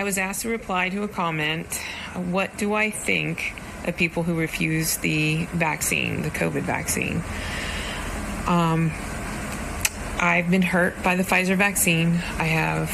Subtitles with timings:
[0.00, 1.76] I was asked to reply to a comment.
[2.14, 3.52] What do I think
[3.84, 7.22] of people who refuse the vaccine, the COVID vaccine?
[8.46, 8.92] Um,
[10.18, 12.14] I've been hurt by the Pfizer vaccine.
[12.38, 12.88] I have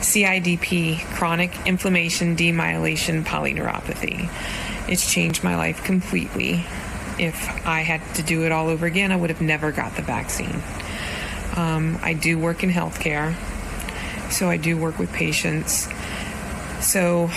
[0.00, 4.30] CIDP, chronic inflammation demyelation polyneuropathy.
[4.90, 6.64] It's changed my life completely.
[7.18, 10.02] If I had to do it all over again, I would have never got the
[10.02, 10.62] vaccine.
[11.54, 13.36] Um, I do work in healthcare,
[14.30, 15.88] so I do work with patients.
[16.80, 17.30] So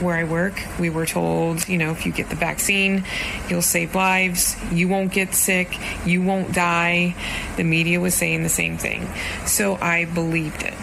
[0.00, 3.04] where I work, we were told, you know, if you get the vaccine,
[3.48, 7.14] you'll save lives, you won't get sick, you won't die.
[7.56, 9.08] The media was saying the same thing.
[9.46, 10.74] So I believed it.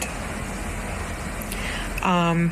[2.03, 2.51] Um,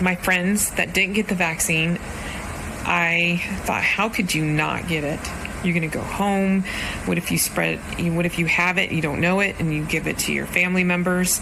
[0.00, 1.98] my friends that didn't get the vaccine,
[2.86, 5.20] I thought, how could you not get it?
[5.64, 6.62] You're going to go home.
[7.06, 7.78] What if you spread
[8.14, 10.46] What if you have it, you don't know it, and you give it to your
[10.46, 11.40] family members?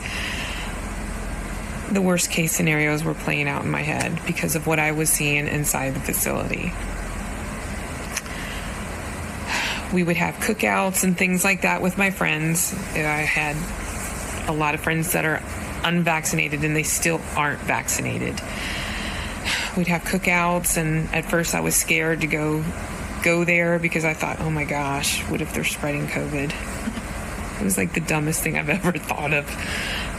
[1.93, 5.11] the worst case scenarios were playing out in my head because of what I was
[5.11, 6.73] seeing inside the facility.
[9.93, 12.73] We would have cookouts and things like that with my friends.
[12.95, 13.57] I had
[14.49, 15.43] a lot of friends that are
[15.85, 18.41] unvaccinated and they still aren't vaccinated.
[19.77, 22.65] We'd have cookouts and at first I was scared to go
[23.23, 26.53] go there because I thought, "Oh my gosh, what if they're spreading COVID?"
[27.61, 29.47] It was like the dumbest thing I've ever thought of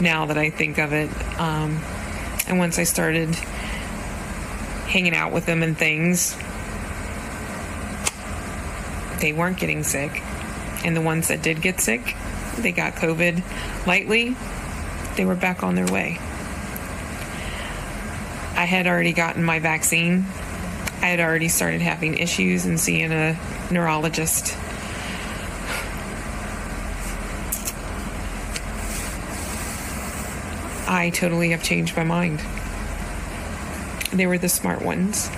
[0.00, 1.10] now that I think of it.
[1.38, 1.80] Um,
[2.46, 3.34] and once I started
[4.86, 6.36] hanging out with them and things,
[9.20, 10.22] they weren't getting sick.
[10.84, 12.14] And the ones that did get sick,
[12.58, 13.42] they got COVID
[13.86, 14.36] lightly,
[15.16, 16.18] they were back on their way.
[18.56, 20.26] I had already gotten my vaccine.
[21.04, 23.38] I had already started having issues and seeing a
[23.70, 24.56] neurologist
[30.88, 32.38] I totally have changed my mind.
[34.14, 35.28] They were the smart ones.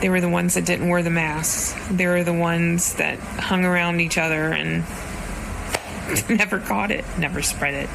[0.00, 1.74] They were the ones that didn't wear the masks.
[1.90, 4.84] They were the ones that hung around each other and
[6.28, 7.90] never caught it, never spread it.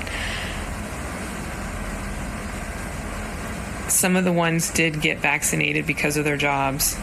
[3.93, 6.95] Some of the ones did get vaccinated because of their jobs.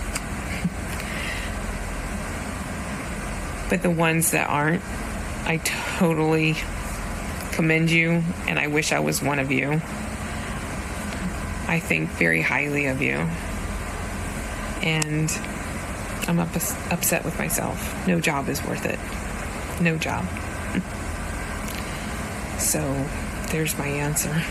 [3.70, 4.82] But the ones that aren't,
[5.44, 5.58] I
[5.98, 6.56] totally
[7.52, 9.80] commend you, and I wish I was one of you.
[11.68, 13.28] I think very highly of you.
[14.82, 15.30] And
[16.26, 16.52] I'm up,
[16.90, 18.04] upset with myself.
[18.08, 18.98] No job is worth it.
[19.80, 20.24] No job.
[22.58, 22.80] so
[23.52, 24.42] there's my answer.